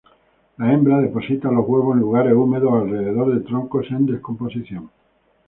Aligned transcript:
La 0.57 0.73
hembra 0.73 0.97
deposita 0.99 1.51
los 1.51 1.63
huevos 1.69 1.93
en 1.95 1.99
lugares 2.01 2.33
húmedos 2.33 2.71
o 2.71 2.75
alrededor 2.77 3.35
de 3.35 3.45
troncos 3.45 3.85
en 3.91 4.07
descomposición. 4.07 4.89